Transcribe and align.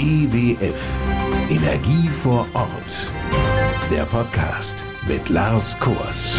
EWF 0.00 0.86
Energie 1.50 2.06
vor 2.06 2.46
Ort. 2.54 3.10
Der 3.90 4.04
Podcast 4.04 4.84
mit 5.08 5.28
Lars 5.28 5.76
Kors. 5.80 6.38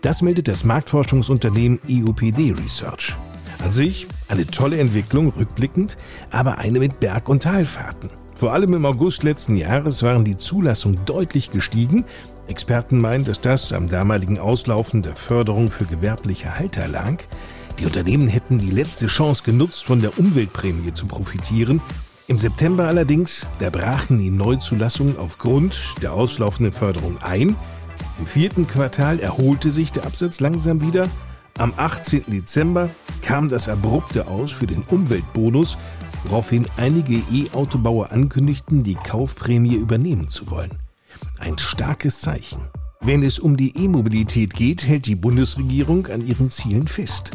Das 0.00 0.22
meldet 0.22 0.48
das 0.48 0.64
Marktforschungsunternehmen 0.64 1.78
EUPD 1.88 2.52
Research. 2.52 3.14
An 3.62 3.70
sich 3.72 4.06
eine 4.28 4.46
tolle 4.46 4.78
Entwicklung 4.78 5.28
rückblickend, 5.28 5.98
aber 6.30 6.58
eine 6.58 6.78
mit 6.78 6.98
Berg- 6.98 7.28
und 7.28 7.42
Talfahrten. 7.42 8.08
Vor 8.40 8.54
allem 8.54 8.72
im 8.72 8.86
August 8.86 9.22
letzten 9.22 9.54
Jahres 9.54 10.02
waren 10.02 10.24
die 10.24 10.38
Zulassungen 10.38 11.04
deutlich 11.04 11.50
gestiegen. 11.50 12.06
Experten 12.50 13.00
meinen, 13.00 13.24
dass 13.24 13.40
das 13.40 13.72
am 13.72 13.88
damaligen 13.88 14.38
Auslaufen 14.38 15.02
der 15.02 15.16
Förderung 15.16 15.70
für 15.70 15.84
gewerbliche 15.84 16.58
Halter 16.58 16.88
lag. 16.88 17.14
Die 17.78 17.86
Unternehmen 17.86 18.28
hätten 18.28 18.58
die 18.58 18.70
letzte 18.70 19.06
Chance 19.06 19.42
genutzt, 19.44 19.84
von 19.84 20.00
der 20.00 20.18
Umweltprämie 20.18 20.92
zu 20.92 21.06
profitieren. 21.06 21.80
Im 22.26 22.38
September 22.38 22.86
allerdings, 22.86 23.46
da 23.58 23.70
brachen 23.70 24.18
die 24.18 24.30
Neuzulassungen 24.30 25.16
aufgrund 25.16 25.94
der 26.02 26.12
auslaufenden 26.12 26.72
Förderung 26.72 27.18
ein. 27.22 27.56
Im 28.18 28.26
vierten 28.26 28.66
Quartal 28.66 29.18
erholte 29.18 29.70
sich 29.70 29.92
der 29.92 30.04
Absatz 30.04 30.40
langsam 30.40 30.80
wieder. 30.80 31.08
Am 31.58 31.72
18. 31.76 32.24
Dezember 32.28 32.90
kam 33.22 33.48
das 33.48 33.68
abrupte 33.68 34.28
Aus 34.28 34.52
für 34.52 34.66
den 34.66 34.82
Umweltbonus, 34.82 35.78
woraufhin 36.24 36.66
einige 36.76 37.14
E-Autobauer 37.32 38.12
ankündigten, 38.12 38.82
die 38.82 38.94
Kaufprämie 38.94 39.74
übernehmen 39.74 40.28
zu 40.28 40.50
wollen. 40.50 40.78
Ein 41.40 41.56
starkes 41.56 42.20
Zeichen. 42.20 42.60
Wenn 43.00 43.22
es 43.22 43.38
um 43.38 43.56
die 43.56 43.74
E-Mobilität 43.74 44.52
geht, 44.52 44.86
hält 44.86 45.06
die 45.06 45.14
Bundesregierung 45.14 46.06
an 46.08 46.26
ihren 46.26 46.50
Zielen 46.50 46.86
fest. 46.86 47.30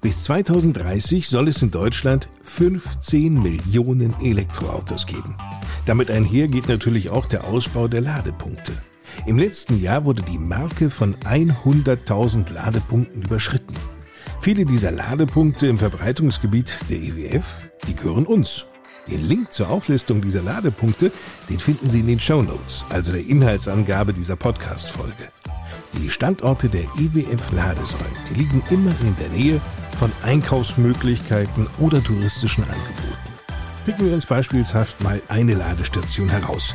Bis 0.00 0.24
2030 0.24 1.28
soll 1.28 1.48
es 1.48 1.60
in 1.60 1.70
Deutschland 1.70 2.30
15 2.42 3.34
Millionen 3.34 4.14
Elektroautos 4.22 5.06
geben. 5.06 5.36
Damit 5.84 6.10
einher 6.10 6.48
geht 6.48 6.68
natürlich 6.68 7.10
auch 7.10 7.26
der 7.26 7.44
Ausbau 7.44 7.86
der 7.86 8.00
Ladepunkte. 8.00 8.72
Im 9.26 9.38
letzten 9.38 9.78
Jahr 9.78 10.06
wurde 10.06 10.22
die 10.22 10.38
Marke 10.38 10.88
von 10.88 11.16
100.000 11.16 12.54
Ladepunkten 12.54 13.22
überschritten. 13.22 13.74
Viele 14.40 14.64
dieser 14.64 14.90
Ladepunkte 14.90 15.66
im 15.66 15.76
Verbreitungsgebiet 15.76 16.78
der 16.88 16.96
EWF, 16.96 17.44
die 17.86 17.94
gehören 17.94 18.24
uns. 18.24 18.64
Den 19.08 19.26
Link 19.26 19.52
zur 19.52 19.70
Auflistung 19.70 20.22
dieser 20.22 20.42
Ladepunkte, 20.42 21.10
den 21.48 21.58
finden 21.58 21.90
Sie 21.90 22.00
in 22.00 22.06
den 22.06 22.20
Show 22.20 22.42
Notes, 22.42 22.84
also 22.90 23.12
der 23.12 23.26
Inhaltsangabe 23.26 24.12
dieser 24.12 24.36
Podcast-Folge. 24.36 25.30
Die 25.94 26.10
Standorte 26.10 26.68
der 26.68 26.84
EWF 26.98 27.52
Ladesäulen, 27.52 28.16
die 28.30 28.34
liegen 28.34 28.62
immer 28.70 28.92
in 29.00 29.16
der 29.18 29.28
Nähe 29.30 29.60
von 29.98 30.12
Einkaufsmöglichkeiten 30.22 31.66
oder 31.78 32.02
touristischen 32.02 32.64
Angeboten. 32.64 33.29
Picken 33.86 34.06
wir 34.06 34.14
uns 34.14 34.26
beispielshaft 34.26 35.02
mal 35.02 35.22
eine 35.28 35.54
Ladestation 35.54 36.28
heraus, 36.28 36.74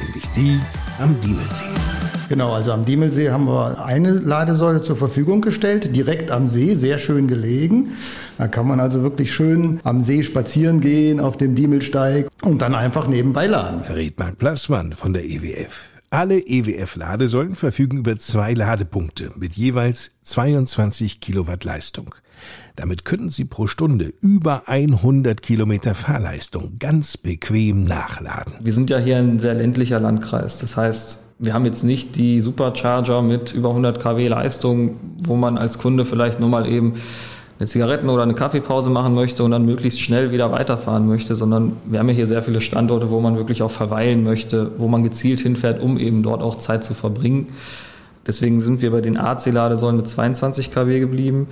nämlich 0.00 0.24
die 0.34 0.58
am 0.98 1.20
Diemelsee. 1.20 1.64
Genau, 2.30 2.52
also 2.52 2.72
am 2.72 2.86
Diemelsee 2.86 3.30
haben 3.30 3.46
wir 3.46 3.84
eine 3.84 4.12
Ladesäule 4.12 4.80
zur 4.80 4.96
Verfügung 4.96 5.42
gestellt, 5.42 5.94
direkt 5.94 6.30
am 6.30 6.48
See, 6.48 6.74
sehr 6.74 6.98
schön 6.98 7.28
gelegen. 7.28 7.92
Da 8.38 8.48
kann 8.48 8.66
man 8.66 8.80
also 8.80 9.02
wirklich 9.02 9.32
schön 9.32 9.80
am 9.84 10.02
See 10.02 10.22
spazieren 10.22 10.80
gehen, 10.80 11.20
auf 11.20 11.36
dem 11.36 11.54
Diemelsteig 11.54 12.28
und 12.42 12.62
dann 12.62 12.74
einfach 12.74 13.08
nebenbei 13.08 13.46
laden. 13.46 13.84
Verrät 13.84 14.18
Marc 14.18 14.38
Plassmann 14.38 14.92
von 14.92 15.12
der 15.12 15.24
EWF. 15.24 15.88
Alle 16.10 16.38
EWF-Ladesäulen 16.38 17.54
verfügen 17.54 17.98
über 17.98 18.18
zwei 18.18 18.54
Ladepunkte 18.54 19.30
mit 19.36 19.54
jeweils 19.54 20.12
22 20.22 21.20
Kilowatt 21.20 21.64
Leistung. 21.64 22.14
Damit 22.76 23.04
können 23.04 23.28
Sie 23.28 23.44
pro 23.44 23.66
Stunde 23.66 24.14
über 24.22 24.70
100 24.70 25.42
Kilometer 25.42 25.94
Fahrleistung 25.94 26.78
ganz 26.78 27.18
bequem 27.18 27.84
nachladen. 27.84 28.54
Wir 28.60 28.72
sind 28.72 28.88
ja 28.88 28.96
hier 28.96 29.18
ein 29.18 29.38
sehr 29.38 29.52
ländlicher 29.52 30.00
Landkreis. 30.00 30.58
Das 30.58 30.78
heißt, 30.78 31.22
wir 31.40 31.52
haben 31.52 31.66
jetzt 31.66 31.84
nicht 31.84 32.16
die 32.16 32.40
Supercharger 32.40 33.20
mit 33.20 33.52
über 33.52 33.68
100 33.68 34.00
kW 34.02 34.28
Leistung, 34.28 34.96
wo 35.18 35.36
man 35.36 35.58
als 35.58 35.78
Kunde 35.78 36.06
vielleicht 36.06 36.40
nur 36.40 36.48
mal 36.48 36.66
eben 36.66 36.94
eine 37.58 37.66
Zigaretten- 37.66 38.08
oder 38.08 38.22
eine 38.22 38.34
Kaffeepause 38.34 38.88
machen 38.88 39.14
möchte 39.14 39.42
und 39.42 39.50
dann 39.50 39.66
möglichst 39.66 40.00
schnell 40.00 40.30
wieder 40.30 40.52
weiterfahren 40.52 41.08
möchte, 41.08 41.34
sondern 41.34 41.76
wir 41.86 41.98
haben 41.98 42.08
ja 42.08 42.14
hier 42.14 42.26
sehr 42.26 42.42
viele 42.42 42.60
Standorte, 42.60 43.10
wo 43.10 43.20
man 43.20 43.36
wirklich 43.36 43.62
auch 43.62 43.70
verweilen 43.70 44.22
möchte, 44.22 44.72
wo 44.78 44.86
man 44.86 45.02
gezielt 45.02 45.40
hinfährt, 45.40 45.82
um 45.82 45.98
eben 45.98 46.22
dort 46.22 46.40
auch 46.40 46.54
Zeit 46.54 46.84
zu 46.84 46.94
verbringen. 46.94 47.48
Deswegen 48.26 48.60
sind 48.60 48.80
wir 48.82 48.90
bei 48.92 49.00
den 49.00 49.16
AC-Ladesäulen 49.16 49.96
mit 49.96 50.06
22 50.06 50.70
kW 50.70 51.00
geblieben. 51.00 51.48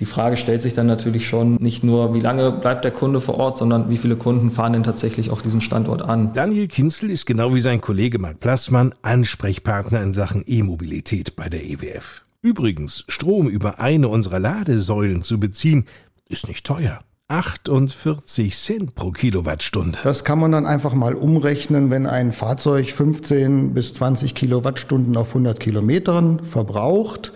Die 0.00 0.06
Frage 0.06 0.36
stellt 0.36 0.62
sich 0.62 0.74
dann 0.74 0.86
natürlich 0.86 1.26
schon 1.26 1.56
nicht 1.56 1.82
nur, 1.82 2.14
wie 2.14 2.20
lange 2.20 2.52
bleibt 2.52 2.84
der 2.84 2.92
Kunde 2.92 3.20
vor 3.20 3.34
Ort, 3.34 3.58
sondern 3.58 3.90
wie 3.90 3.96
viele 3.96 4.14
Kunden 4.14 4.52
fahren 4.52 4.74
denn 4.74 4.84
tatsächlich 4.84 5.30
auch 5.30 5.42
diesen 5.42 5.60
Standort 5.60 6.02
an. 6.02 6.32
Daniel 6.32 6.68
Kinzel 6.68 7.10
ist 7.10 7.26
genau 7.26 7.52
wie 7.52 7.60
sein 7.60 7.80
Kollege 7.80 8.20
Marc 8.20 8.38
Plassmann 8.38 8.94
Ansprechpartner 9.02 10.00
in 10.00 10.12
Sachen 10.14 10.44
E-Mobilität 10.46 11.34
bei 11.34 11.48
der 11.48 11.64
EWF. 11.64 12.22
Übrigens, 12.48 13.04
Strom 13.08 13.48
über 13.48 13.78
eine 13.78 14.08
unserer 14.08 14.38
Ladesäulen 14.38 15.22
zu 15.22 15.38
beziehen, 15.38 15.86
ist 16.28 16.48
nicht 16.48 16.64
teuer. 16.64 17.00
48 17.28 18.56
Cent 18.56 18.94
pro 18.94 19.10
Kilowattstunde. 19.10 19.98
Das 20.02 20.24
kann 20.24 20.38
man 20.38 20.52
dann 20.52 20.64
einfach 20.64 20.94
mal 20.94 21.14
umrechnen, 21.14 21.90
wenn 21.90 22.06
ein 22.06 22.32
Fahrzeug 22.32 22.90
15 22.90 23.74
bis 23.74 23.92
20 23.92 24.34
Kilowattstunden 24.34 25.16
auf 25.16 25.28
100 25.28 25.60
Kilometern 25.60 26.42
verbraucht 26.42 27.32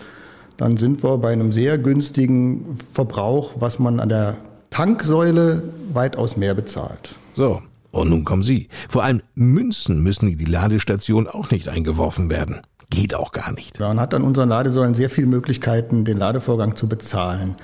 dann 0.57 0.77
sind 0.77 1.03
wir 1.03 1.17
bei 1.17 1.31
einem 1.31 1.51
sehr 1.51 1.77
günstigen 1.77 2.77
Verbrauch, 2.91 3.53
was 3.59 3.79
man 3.79 3.99
an 3.99 4.09
der 4.09 4.37
Tanksäule 4.69 5.63
weitaus 5.91 6.37
mehr 6.37 6.53
bezahlt. 6.53 7.15
So, 7.33 7.61
und 7.91 8.09
nun 8.09 8.23
kommen 8.23 8.43
Sie. 8.43 8.69
Vor 8.89 9.03
allem 9.03 9.21
Münzen 9.35 10.01
müssen 10.01 10.29
in 10.29 10.37
die 10.37 10.45
Ladestation 10.45 11.27
auch 11.27 11.51
nicht 11.51 11.67
eingeworfen 11.67 12.29
werden. 12.29 12.61
Geht 12.93 13.15
auch 13.15 13.31
gar 13.31 13.51
nicht. 13.51 13.79
Man 13.79 13.99
hat 13.99 14.13
an 14.13 14.21
unseren 14.21 14.49
Ladesäulen 14.49 14.93
sehr 14.93 15.09
viele 15.09 15.25
Möglichkeiten, 15.25 16.05
den 16.05 16.17
Ladevorgang 16.17 16.75
zu 16.75 16.87
bezahlen. 16.87 17.55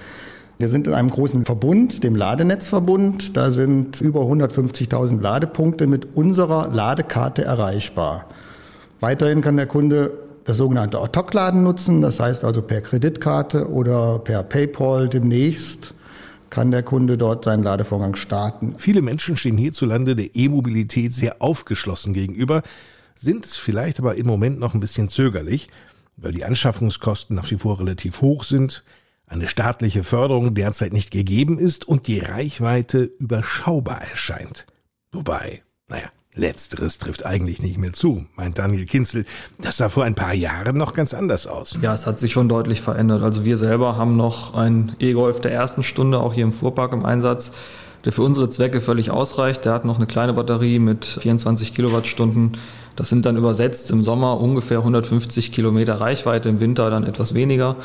Wir 0.57 0.69
sind 0.69 0.87
in 0.87 0.93
einem 0.93 1.11
großen 1.11 1.45
Verbund, 1.45 2.03
dem 2.03 2.15
Ladenetzverbund. 2.15 3.37
Da 3.37 3.51
sind 3.51 4.01
über 4.01 4.21
150.000 4.21 5.21
Ladepunkte 5.21 5.85
mit 5.85 6.15
unserer 6.15 6.69
Ladekarte 6.69 7.43
erreichbar. 7.45 8.25
Weiterhin 9.01 9.41
kann 9.41 9.55
der 9.55 9.67
Kunde 9.67 10.11
das 10.45 10.57
sogenannte 10.57 10.99
Ad-Hoc-Laden 10.99 11.61
nutzen. 11.61 12.01
Das 12.01 12.19
heißt 12.19 12.43
also 12.43 12.63
per 12.63 12.81
Kreditkarte 12.81 13.69
oder 13.69 14.19
per 14.19 14.43
PayPal 14.43 15.07
demnächst 15.07 15.93
kann 16.49 16.71
der 16.71 16.81
Kunde 16.81 17.17
dort 17.17 17.45
seinen 17.45 17.61
Ladevorgang 17.61 18.15
starten. 18.15 18.73
Viele 18.77 19.03
Menschen 19.03 19.37
stehen 19.37 19.57
hierzulande 19.57 20.15
der 20.15 20.35
E-Mobilität 20.35 21.13
sehr 21.13 21.43
aufgeschlossen 21.43 22.13
gegenüber, 22.13 22.63
sind 23.21 23.45
vielleicht 23.45 23.99
aber 23.99 24.15
im 24.15 24.27
Moment 24.27 24.59
noch 24.59 24.73
ein 24.73 24.79
bisschen 24.79 25.09
zögerlich, 25.09 25.69
weil 26.17 26.31
die 26.31 26.45
Anschaffungskosten 26.45 27.35
nach 27.35 27.49
wie 27.51 27.57
vor 27.57 27.79
relativ 27.79 28.21
hoch 28.21 28.43
sind, 28.43 28.83
eine 29.27 29.47
staatliche 29.47 30.03
Förderung 30.03 30.55
derzeit 30.55 30.91
nicht 30.91 31.11
gegeben 31.11 31.59
ist 31.59 31.87
und 31.87 32.07
die 32.07 32.19
Reichweite 32.19 33.03
überschaubar 33.03 34.01
erscheint. 34.01 34.65
Wobei, 35.11 35.61
naja, 35.87 36.09
Letzteres 36.33 36.97
trifft 36.97 37.25
eigentlich 37.25 37.61
nicht 37.61 37.77
mehr 37.77 37.93
zu, 37.93 38.25
meint 38.35 38.57
Daniel 38.57 38.85
Kinzel. 38.85 39.25
Das 39.59 39.77
sah 39.77 39.89
vor 39.89 40.03
ein 40.03 40.15
paar 40.15 40.33
Jahren 40.33 40.77
noch 40.77 40.93
ganz 40.93 41.13
anders 41.13 41.47
aus. 41.47 41.77
Ja, 41.81 41.93
es 41.93 42.07
hat 42.07 42.19
sich 42.19 42.31
schon 42.31 42.47
deutlich 42.47 42.81
verändert. 42.81 43.21
Also 43.23 43.45
wir 43.45 43.57
selber 43.57 43.97
haben 43.97 44.15
noch 44.15 44.55
einen 44.55 44.95
E-Golf 44.99 45.41
der 45.41 45.51
ersten 45.51 45.83
Stunde 45.83 46.19
auch 46.19 46.33
hier 46.33 46.43
im 46.43 46.53
Fuhrpark 46.53 46.93
im 46.93 47.05
Einsatz, 47.05 47.53
der 48.05 48.13
für 48.13 48.21
unsere 48.21 48.49
Zwecke 48.49 48.79
völlig 48.79 49.11
ausreicht. 49.11 49.65
Der 49.65 49.73
hat 49.73 49.85
noch 49.85 49.97
eine 49.97 50.07
kleine 50.07 50.33
Batterie 50.33 50.79
mit 50.79 51.05
24 51.05 51.73
Kilowattstunden. 51.73 52.57
Das 52.99 53.07
sind 53.07 53.25
dann 53.25 53.37
übersetzt 53.37 53.91
im 53.91 54.03
Sommer 54.03 54.41
ungefähr 54.41 54.79
150 54.79 55.53
Kilometer 55.53 56.01
Reichweite, 56.01 56.49
im 56.49 56.59
Winter 56.59 56.89
dann 56.89 57.05
etwas 57.05 57.33
weniger. 57.33 57.77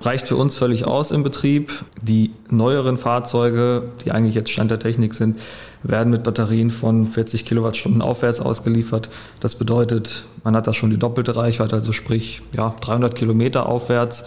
Reicht 0.00 0.26
für 0.26 0.34
uns 0.34 0.56
völlig 0.56 0.84
aus 0.84 1.12
im 1.12 1.22
Betrieb. 1.22 1.84
Die 2.02 2.32
neueren 2.50 2.98
Fahrzeuge, 2.98 3.84
die 4.04 4.10
eigentlich 4.10 4.34
jetzt 4.34 4.50
Stand 4.50 4.72
der 4.72 4.80
Technik 4.80 5.14
sind, 5.14 5.38
werden 5.84 6.10
mit 6.10 6.24
Batterien 6.24 6.72
von 6.72 7.06
40 7.08 7.44
Kilowattstunden 7.44 8.02
aufwärts 8.02 8.40
ausgeliefert. 8.40 9.08
Das 9.38 9.54
bedeutet, 9.54 10.24
man 10.42 10.56
hat 10.56 10.66
da 10.66 10.74
schon 10.74 10.90
die 10.90 10.98
doppelte 10.98 11.36
Reichweite, 11.36 11.76
also 11.76 11.92
sprich 11.92 12.42
ja, 12.56 12.74
300 12.80 13.14
Kilometer 13.14 13.66
aufwärts. 13.66 14.24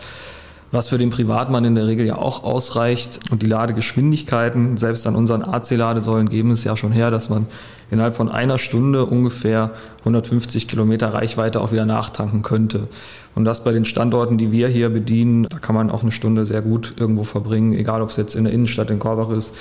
was 0.72 0.88
für 0.88 1.00
den 1.00 1.10
Privatmann 1.10 1.66
in 1.66 1.76
der 1.76 1.88
Regel 1.88 2.06
ja 2.06 2.18
auch 2.18 2.44
ausreicht. 2.44 3.20
Und 3.30 3.42
die 3.42 3.48
Ladegeschwindigkeiten, 3.48 4.78
selbst 4.78 5.06
an 5.06 5.16
unseren 5.16 5.44
AC-Ladesäulen, 5.44 6.30
geben 6.30 6.52
es 6.52 6.64
ja 6.64 6.78
schon 6.78 6.94
her, 6.94 7.12
dass 7.12 7.28
man 7.28 7.48
innerhalb 7.92 8.16
von 8.16 8.30
einer 8.30 8.58
Stunde 8.58 9.06
ungefähr 9.06 9.72
150 10.00 10.68
Kilometer 10.68 11.14
Reichweite 11.14 11.62
auch 11.62 11.72
wieder 11.72 11.86
nachtanken 11.86 12.42
könnte. 12.42 12.88
Und 13.36 13.46
das 13.46 13.64
bei 13.64 13.72
den 13.72 13.86
Standorten, 13.86 14.38
die 14.38 14.52
wir 14.52 14.68
hier 14.68 14.90
bedienen, 14.90 15.48
da 15.50 15.60
kann 15.60 15.76
man 15.76 15.90
auch 15.92 16.02
eine 16.02 16.12
Stunde 16.12 16.46
sehr 16.46 16.62
gut 16.62 16.96
irgendwo 16.98 17.24
verbringen, 17.24 17.74
egal 17.74 18.02
ob 18.02 18.10
es 18.10 18.18
jetzt 18.18 18.36
in 18.36 18.44
der 18.44 18.54
Innenstadt 18.54 18.92
in 18.92 19.00
Korbach 19.00 19.30
ist, 19.30 19.56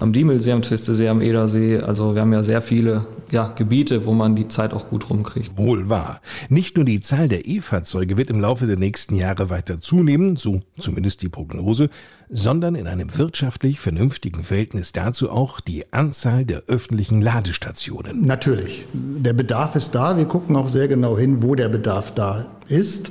am 0.00 0.12
Diemelsee, 0.12 0.52
am 0.52 0.62
Twistesee, 0.62 1.08
am 1.08 1.20
Edersee. 1.20 1.78
Also 1.78 2.14
wir 2.14 2.22
haben 2.22 2.32
ja 2.32 2.42
sehr 2.42 2.62
viele 2.62 3.04
ja, 3.30 3.48
Gebiete, 3.48 4.06
wo 4.06 4.12
man 4.12 4.34
die 4.34 4.48
Zeit 4.48 4.72
auch 4.72 4.88
gut 4.88 5.10
rumkriegt. 5.10 5.56
Wohl 5.56 5.88
wahr. 5.88 6.20
Nicht 6.48 6.76
nur 6.76 6.84
die 6.84 7.00
Zahl 7.00 7.28
der 7.28 7.46
E-Fahrzeuge 7.46 8.16
wird 8.16 8.30
im 8.30 8.40
Laufe 8.40 8.66
der 8.66 8.76
nächsten 8.76 9.14
Jahre 9.14 9.50
weiter 9.50 9.80
zunehmen, 9.80 10.36
so 10.36 10.62
zumindest 10.78 11.22
die 11.22 11.28
Prognose, 11.28 11.90
sondern 12.30 12.74
in 12.74 12.86
einem 12.86 13.16
wirtschaftlich 13.18 13.80
vernünftigen 13.80 14.44
Verhältnis 14.44 14.92
dazu 14.92 15.30
auch 15.30 15.60
die 15.60 15.92
Anzahl 15.92 16.44
der 16.44 16.62
öffentlichen 16.68 17.20
Ladestationen. 17.20 18.26
Natürlich. 18.26 18.84
Der 18.92 19.32
Bedarf 19.32 19.74
ist 19.76 19.94
da. 19.94 20.16
Wir 20.16 20.26
gucken 20.26 20.56
auch 20.56 20.68
sehr 20.68 20.88
genau 20.88 21.18
hin, 21.18 21.42
wo 21.42 21.54
der 21.54 21.68
Bedarf 21.68 22.14
da 22.14 22.46
ist 22.68 23.10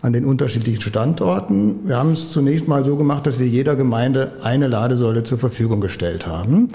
an 0.00 0.12
den 0.12 0.24
unterschiedlichen 0.24 0.80
Standorten. 0.80 1.88
Wir 1.88 1.96
haben 1.96 2.12
es 2.12 2.30
zunächst 2.30 2.66
mal 2.68 2.84
so 2.84 2.96
gemacht, 2.96 3.26
dass 3.26 3.38
wir 3.38 3.46
jeder 3.46 3.76
Gemeinde 3.76 4.32
eine 4.42 4.66
Ladesäule 4.66 5.22
zur 5.22 5.38
Verfügung 5.38 5.80
gestellt 5.80 6.26
haben. 6.26 6.70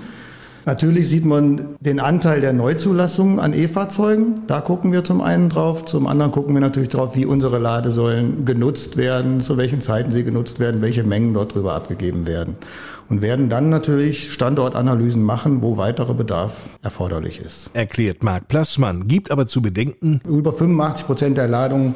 Natürlich 0.67 1.07
sieht 1.07 1.23
man 1.23 1.77
den 1.79 2.01
Anteil 2.01 2.41
der 2.41 2.51
Neuzulassungen 2.51 3.39
an 3.39 3.53
E-Fahrzeugen. 3.53 4.41
Da 4.47 4.59
gucken 4.59 4.91
wir 4.91 5.05
zum 5.05 5.21
einen 5.21 5.47
drauf. 5.47 5.85
Zum 5.85 6.07
anderen 6.07 6.33
gucken 6.33 6.53
wir 6.53 6.59
natürlich 6.59 6.89
drauf, 6.89 7.15
wie 7.15 7.25
unsere 7.25 7.57
Ladesäulen 7.57 8.43
genutzt 8.43 8.97
werden, 8.97 9.39
zu 9.39 9.55
welchen 9.55 9.79
Zeiten 9.79 10.11
sie 10.11 10.25
genutzt 10.25 10.59
werden, 10.59 10.81
welche 10.81 11.05
Mengen 11.05 11.33
dort 11.33 11.55
drüber 11.55 11.73
abgegeben 11.73 12.27
werden. 12.27 12.57
Und 13.07 13.21
werden 13.21 13.47
dann 13.47 13.69
natürlich 13.69 14.33
Standortanalysen 14.33 15.23
machen, 15.23 15.61
wo 15.61 15.77
weiterer 15.77 16.13
Bedarf 16.13 16.67
erforderlich 16.83 17.39
ist. 17.39 17.69
Erklärt 17.73 18.21
Marc 18.21 18.49
Plassmann, 18.49 19.07
gibt 19.07 19.31
aber 19.31 19.47
zu 19.47 19.61
bedenken. 19.61 20.19
Über 20.27 20.51
85 20.51 21.07
Prozent 21.07 21.37
der 21.37 21.47
Ladungen 21.47 21.95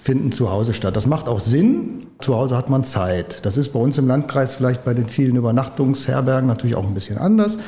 finden 0.00 0.32
zu 0.32 0.50
Hause 0.50 0.74
statt. 0.74 0.96
Das 0.96 1.06
macht 1.06 1.28
auch 1.28 1.38
Sinn. 1.38 2.06
Zu 2.18 2.34
Hause 2.34 2.56
hat 2.56 2.68
man 2.68 2.82
Zeit. 2.82 3.46
Das 3.46 3.56
ist 3.56 3.68
bei 3.68 3.78
uns 3.78 3.96
im 3.96 4.08
Landkreis 4.08 4.54
vielleicht 4.54 4.84
bei 4.84 4.94
den 4.94 5.08
vielen 5.08 5.36
Übernachtungsherbergen 5.36 6.48
natürlich 6.48 6.74
auch 6.74 6.84
ein 6.84 6.94
bisschen 6.94 7.18
anders. 7.18 7.58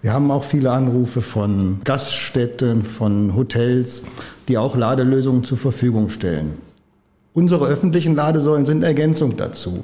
Wir 0.00 0.12
haben 0.12 0.30
auch 0.30 0.44
viele 0.44 0.70
Anrufe 0.70 1.22
von 1.22 1.80
Gaststätten, 1.82 2.84
von 2.84 3.34
Hotels, 3.34 4.04
die 4.46 4.56
auch 4.56 4.76
Ladelösungen 4.76 5.42
zur 5.42 5.58
Verfügung 5.58 6.08
stellen. 6.08 6.58
Unsere 7.34 7.66
öffentlichen 7.66 8.14
Ladesäulen 8.14 8.64
sind 8.64 8.84
Ergänzung 8.84 9.36
dazu. 9.36 9.82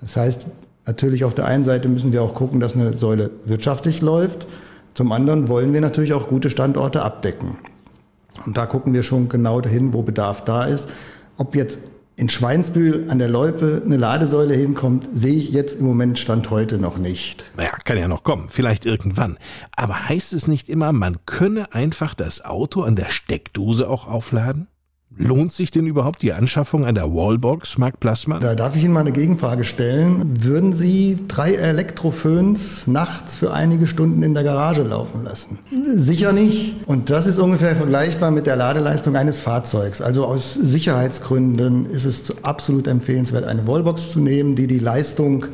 Das 0.00 0.16
heißt, 0.16 0.46
natürlich 0.86 1.24
auf 1.24 1.34
der 1.34 1.46
einen 1.46 1.64
Seite 1.64 1.88
müssen 1.88 2.12
wir 2.12 2.22
auch 2.22 2.34
gucken, 2.34 2.60
dass 2.60 2.74
eine 2.74 2.96
Säule 2.96 3.30
wirtschaftlich 3.44 4.00
läuft. 4.00 4.46
Zum 4.94 5.10
anderen 5.10 5.48
wollen 5.48 5.72
wir 5.72 5.80
natürlich 5.80 6.12
auch 6.12 6.28
gute 6.28 6.48
Standorte 6.48 7.02
abdecken. 7.02 7.56
Und 8.46 8.56
da 8.56 8.66
gucken 8.66 8.92
wir 8.92 9.02
schon 9.02 9.28
genau 9.28 9.60
dahin, 9.60 9.92
wo 9.92 10.02
Bedarf 10.02 10.44
da 10.44 10.64
ist. 10.64 10.88
Ob 11.36 11.56
jetzt 11.56 11.80
in 12.20 12.28
Schweinsbühl 12.28 13.06
an 13.08 13.18
der 13.18 13.28
Loipe 13.28 13.80
eine 13.82 13.96
Ladesäule 13.96 14.54
hinkommt, 14.54 15.08
sehe 15.10 15.36
ich 15.36 15.50
jetzt 15.50 15.80
im 15.80 15.86
Moment 15.86 16.18
Stand 16.18 16.50
heute 16.50 16.76
noch 16.76 16.98
nicht. 16.98 17.46
Naja, 17.56 17.72
kann 17.82 17.96
ja 17.96 18.08
noch 18.08 18.24
kommen, 18.24 18.48
vielleicht 18.50 18.84
irgendwann. 18.84 19.38
Aber 19.74 20.08
heißt 20.10 20.34
es 20.34 20.46
nicht 20.46 20.68
immer, 20.68 20.92
man 20.92 21.16
könne 21.24 21.72
einfach 21.72 22.14
das 22.14 22.44
Auto 22.44 22.82
an 22.82 22.94
der 22.94 23.08
Steckdose 23.08 23.88
auch 23.88 24.06
aufladen? 24.06 24.68
Lohnt 25.16 25.52
sich 25.52 25.72
denn 25.72 25.86
überhaupt 25.86 26.22
die 26.22 26.32
Anschaffung 26.32 26.84
einer 26.84 27.12
Wallbox, 27.12 27.78
Mark 27.78 27.98
Plasma? 27.98 28.38
Da 28.38 28.54
darf 28.54 28.76
ich 28.76 28.84
Ihnen 28.84 28.92
mal 28.92 29.00
eine 29.00 29.10
Gegenfrage 29.10 29.64
stellen. 29.64 30.44
Würden 30.44 30.72
Sie 30.72 31.18
drei 31.26 31.54
Elektroföhns 31.54 32.86
nachts 32.86 33.34
für 33.34 33.52
einige 33.52 33.88
Stunden 33.88 34.22
in 34.22 34.34
der 34.34 34.44
Garage 34.44 34.82
laufen 34.82 35.24
lassen? 35.24 35.58
Sicher 35.94 36.32
nicht. 36.32 36.76
Und 36.86 37.10
das 37.10 37.26
ist 37.26 37.40
ungefähr 37.40 37.74
vergleichbar 37.74 38.30
mit 38.30 38.46
der 38.46 38.54
Ladeleistung 38.54 39.16
eines 39.16 39.40
Fahrzeugs. 39.40 40.00
Also 40.00 40.24
aus 40.24 40.54
Sicherheitsgründen 40.54 41.90
ist 41.90 42.04
es 42.04 42.32
absolut 42.44 42.86
empfehlenswert, 42.86 43.44
eine 43.44 43.66
Wallbox 43.66 44.10
zu 44.10 44.20
nehmen, 44.20 44.54
die 44.54 44.68
die 44.68 44.78
Leistung 44.78 45.46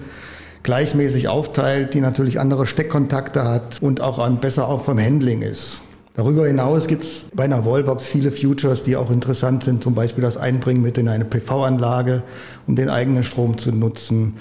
gleichmäßig 0.64 1.28
aufteilt, 1.28 1.94
die 1.94 2.00
natürlich 2.00 2.38
andere 2.38 2.66
Steckkontakte 2.66 3.44
hat 3.44 3.78
und 3.80 4.02
auch 4.02 4.28
besser 4.36 4.68
auch 4.68 4.84
vom 4.84 5.00
Handling 5.00 5.40
ist. 5.40 5.80
Darüber 6.16 6.46
hinaus 6.46 6.86
gibt 6.86 7.04
es 7.04 7.26
bei 7.34 7.44
einer 7.44 7.66
Wallbox 7.66 8.06
viele 8.06 8.32
Futures, 8.32 8.82
die 8.82 8.96
auch 8.96 9.10
interessant 9.10 9.64
sind, 9.64 9.82
zum 9.82 9.94
Beispiel 9.94 10.22
das 10.22 10.38
Einbringen 10.38 10.80
mit 10.80 10.96
in 10.96 11.08
eine 11.08 11.26
PV-Anlage, 11.26 12.22
um 12.66 12.74
den 12.74 12.88
eigenen 12.88 13.22
Strom 13.22 13.58
zu 13.58 13.70
nutzen. 13.70 14.36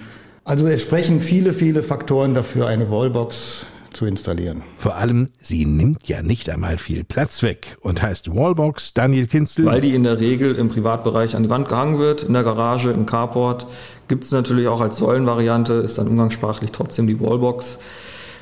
Also 0.46 0.68
es 0.68 0.82
sprechen 0.82 1.20
viele, 1.20 1.52
viele 1.52 1.84
Faktoren 1.84 2.34
dafür, 2.34 2.68
eine 2.68 2.90
Wallbox 2.90 3.66
zu 3.92 4.06
installieren. 4.06 4.64
Vor 4.78 4.96
allem, 4.96 5.30
sie 5.40 5.66
nimmt 5.66 6.08
ja 6.08 6.22
nicht 6.22 6.50
einmal 6.50 6.78
viel 6.78 7.04
Platz 7.04 7.44
weg 7.44 7.78
und 7.82 8.02
heißt 8.02 8.34
Wallbox 8.34 8.94
Daniel 8.94 9.28
Kinzel. 9.28 9.66
Weil 9.66 9.82
die 9.82 9.96
in 9.96 10.04
der 10.04 10.22
Regel 10.22 10.56
im 10.56 10.70
Privatbereich 10.70 11.36
an 11.36 11.44
die 11.44 11.50
Wand 11.50 11.68
gehangen 11.68 12.00
wird, 12.00 12.24
in 12.24 12.34
der 12.34 12.44
Garage, 12.44 12.92
im 12.92 13.06
Carport. 13.06 13.68
Gibt 14.08 14.24
es 14.24 14.32
natürlich 14.32 14.70
auch 14.70 14.80
als 14.80 14.96
Säulenvariante, 14.96 15.74
ist 15.74 15.98
dann 15.98 16.08
umgangssprachlich 16.08 16.72
trotzdem 16.72 17.06
die 17.06 17.20
Wallbox 17.20 17.80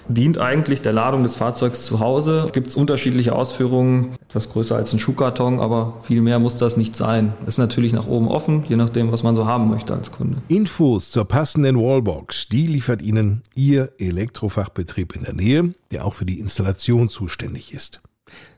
dient 0.07 0.37
eigentlich 0.37 0.81
der 0.81 0.93
Ladung 0.93 1.23
des 1.23 1.35
Fahrzeugs 1.35 1.83
zu 1.83 1.99
Hause. 1.99 2.49
Gibt 2.53 2.67
es 2.67 2.75
unterschiedliche 2.75 3.33
Ausführungen, 3.33 4.15
etwas 4.27 4.51
größer 4.51 4.75
als 4.75 4.93
ein 4.93 4.99
Schuhkarton, 4.99 5.59
aber 5.59 5.99
viel 6.01 6.21
mehr 6.21 6.39
muss 6.39 6.57
das 6.57 6.77
nicht 6.77 6.95
sein. 6.95 7.33
Ist 7.45 7.57
natürlich 7.57 7.93
nach 7.93 8.07
oben 8.07 8.27
offen, 8.27 8.65
je 8.67 8.75
nachdem, 8.75 9.11
was 9.11 9.23
man 9.23 9.35
so 9.35 9.45
haben 9.47 9.69
möchte 9.69 9.93
als 9.93 10.11
Kunde. 10.11 10.41
Infos 10.47 11.11
zur 11.11 11.25
passenden 11.25 11.77
Wallbox, 11.77 12.47
die 12.49 12.67
liefert 12.67 13.01
Ihnen 13.01 13.41
Ihr 13.55 13.91
Elektrofachbetrieb 13.97 15.15
in 15.15 15.23
der 15.23 15.33
Nähe, 15.33 15.73
der 15.91 16.05
auch 16.05 16.13
für 16.13 16.25
die 16.25 16.39
Installation 16.39 17.09
zuständig 17.09 17.73
ist. 17.73 18.01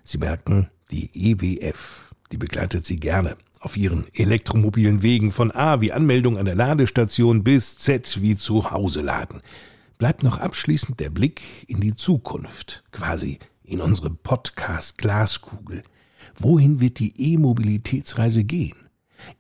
Sie 0.04 0.18
merken, 0.18 0.70
die 0.92 1.10
EWF, 1.14 2.14
die 2.32 2.38
begleitet 2.38 2.86
Sie 2.86 3.00
gerne 3.00 3.38
auf 3.60 3.78
ihren 3.78 4.06
elektromobilen 4.14 5.02
Wegen 5.02 5.32
von 5.32 5.50
A 5.52 5.82
wie 5.82 5.92
Anmeldung 5.92 6.38
an 6.38 6.46
der 6.46 6.54
Ladestation 6.54 7.44
bis 7.44 7.80
Z 7.80 8.22
wie 8.22 8.38
zu 8.38 8.64
laden 9.02 9.42
bleibt 9.98 10.24
noch 10.24 10.40
abschließend 10.40 11.00
der 11.00 11.10
Blick 11.10 11.42
in 11.68 11.80
die 11.80 11.96
Zukunft, 11.96 12.84
quasi 12.92 13.40
in 13.64 13.82
unsere 13.82 14.10
Podcast-Glaskugel. 14.10 15.84
Wohin 16.38 16.80
wird 16.80 17.00
die 17.00 17.14
E-Mobilitätsreise 17.34 18.44
gehen? 18.44 18.76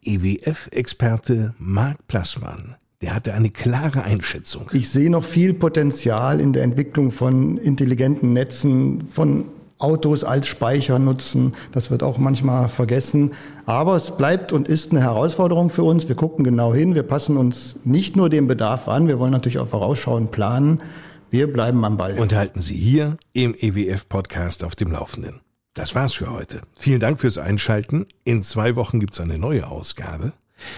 EWF-Experte 0.03 1.53
Marc 1.57 2.07
Plassmann, 2.07 2.75
der 3.01 3.13
hatte 3.13 3.33
eine 3.33 3.49
klare 3.49 4.03
Einschätzung. 4.03 4.69
Ich 4.73 4.89
sehe 4.89 5.09
noch 5.09 5.25
viel 5.25 5.53
Potenzial 5.53 6.39
in 6.39 6.53
der 6.53 6.63
Entwicklung 6.63 7.11
von 7.11 7.57
intelligenten 7.57 8.33
Netzen, 8.33 9.07
von 9.09 9.45
Autos 9.77 10.23
als 10.23 10.47
Speicher 10.47 10.99
nutzen. 10.99 11.53
Das 11.71 11.91
wird 11.91 12.01
auch 12.01 12.17
manchmal 12.17 12.69
vergessen. 12.69 13.33
Aber 13.65 13.95
es 13.95 14.11
bleibt 14.11 14.53
und 14.53 14.67
ist 14.67 14.91
eine 14.91 15.01
Herausforderung 15.01 15.69
für 15.69 15.83
uns. 15.83 16.07
Wir 16.07 16.15
gucken 16.15 16.43
genau 16.43 16.73
hin. 16.73 16.95
Wir 16.95 17.03
passen 17.03 17.37
uns 17.37 17.75
nicht 17.83 18.15
nur 18.15 18.29
dem 18.29 18.47
Bedarf 18.47 18.87
an. 18.87 19.07
Wir 19.07 19.19
wollen 19.19 19.31
natürlich 19.31 19.59
auch 19.59 19.67
vorausschauend 19.67 20.31
planen. 20.31 20.81
Wir 21.29 21.51
bleiben 21.51 21.83
am 21.83 21.97
Ball. 21.97 22.17
Und 22.17 22.33
halten 22.33 22.61
Sie 22.61 22.77
hier 22.77 23.17
im 23.33 23.53
EWF-Podcast 23.53 24.63
auf 24.63 24.75
dem 24.75 24.91
Laufenden. 24.91 25.41
Das 25.73 25.93
war's 25.93 26.13
für 26.13 26.31
heute. 26.31 26.61
Vielen 26.77 27.01
Dank 27.01 27.19
fürs 27.19 27.37
Einschalten. 27.37 28.05
In 28.23 28.43
zwei 28.43 28.77
Wochen 28.77 29.01
gibt's 29.01 29.19
eine 29.19 29.37
neue 29.37 29.67
Ausgabe. 29.67 30.31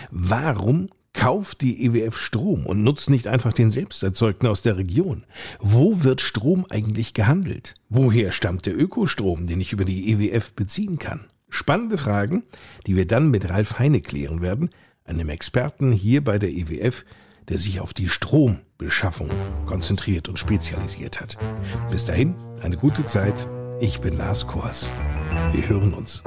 Warum 0.09 0.89
Kauft 1.17 1.62
die 1.62 1.83
EWF 1.83 2.15
Strom 2.15 2.67
und 2.67 2.83
nutzt 2.83 3.09
nicht 3.09 3.25
einfach 3.25 3.51
den 3.51 3.71
selbsterzeugten 3.71 4.47
aus 4.47 4.62
der 4.62 4.77
Region. 4.77 5.25
Wo 5.59 6.03
wird 6.03 6.21
Strom 6.21 6.67
eigentlich 6.69 7.15
gehandelt? 7.15 7.74
Woher 7.89 8.31
stammt 8.31 8.67
der 8.67 8.79
Ökostrom, 8.79 9.47
den 9.47 9.59
ich 9.59 9.74
über 9.74 9.83
die 9.83 10.12
EWF 10.12 10.53
beziehen 10.53 11.00
kann? 11.00 11.25
Spannende 11.50 11.97
Fragen, 11.97 12.43
die 12.86 12.95
wir 12.95 13.07
dann 13.07 13.31
mit 13.31 13.50
Ralf 13.50 13.79
Heine 13.79 14.01
klären 14.01 14.41
werden, 14.41 14.69
einem 15.05 15.29
Experten 15.29 15.91
hier 15.91 16.24
bei 16.24 16.38
der 16.38 16.51
EWF, 16.51 17.03
der 17.50 17.57
sich 17.57 17.79
auf 17.79 17.95
die 17.95 18.09
Strombeschaffung 18.09 19.31
konzentriert 19.65 20.29
und 20.29 20.38
spezialisiert 20.38 21.19
hat. 21.19 21.38
Bis 21.89 22.05
dahin, 22.05 22.36
eine 22.62 22.77
gute 22.77 23.05
Zeit. 23.07 23.47
Ich 23.79 24.01
bin 24.01 24.17
Lars 24.17 24.45
Kors. 24.45 24.88
Wir 25.51 25.67
hören 25.67 25.95
uns. 25.95 26.21